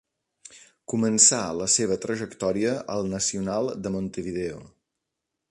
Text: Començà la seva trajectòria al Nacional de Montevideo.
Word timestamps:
Començà 0.93 1.41
la 1.57 1.67
seva 1.73 1.97
trajectòria 2.07 2.73
al 2.95 3.07
Nacional 3.13 3.71
de 3.85 3.93
Montevideo. 3.99 4.61